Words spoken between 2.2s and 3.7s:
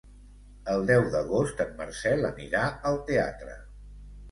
anirà al teatre.